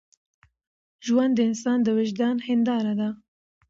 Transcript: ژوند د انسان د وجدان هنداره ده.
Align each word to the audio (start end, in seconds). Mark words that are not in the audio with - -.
ژوند 1.05 1.31
د 1.35 1.39
انسان 1.49 1.77
د 1.83 1.87
وجدان 1.97 2.35
هنداره 2.47 2.93
ده. 2.99 3.09